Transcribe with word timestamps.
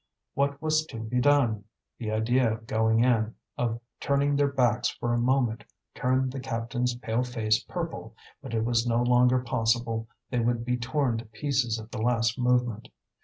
What 0.33 0.59
was 0.63 0.83
to 0.87 0.97
be 0.97 1.19
done? 1.21 1.65
The 1.99 2.09
idea 2.09 2.53
of 2.53 2.65
going 2.65 3.03
in, 3.03 3.35
of 3.55 3.79
turning 3.99 4.35
their 4.35 4.51
backs 4.51 4.89
for 4.89 5.13
a 5.13 5.19
moment 5.19 5.63
turned 5.93 6.31
the 6.31 6.39
captain's 6.39 6.95
pale 6.95 7.21
face 7.23 7.63
purple; 7.63 8.15
but 8.41 8.55
it 8.55 8.65
was 8.65 8.87
no 8.87 9.03
longer 9.03 9.37
possible, 9.37 10.07
they 10.31 10.39
would 10.39 10.65
be 10.65 10.75
torn 10.77 11.19
to 11.19 11.25
pieces 11.25 11.79
at 11.79 11.91
the 11.91 12.01
least 12.01 12.39
movement. 12.39 12.87